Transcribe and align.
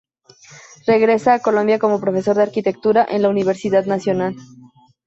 Regresa 0.87 1.35
a 1.35 1.41
Colombia 1.43 1.77
como 1.77 1.99
profesor 2.01 2.35
de 2.35 2.41
Arquitectura 2.41 3.05
en 3.07 3.21
la 3.21 3.29
Universidad 3.29 3.85
Nacional. 3.85 4.35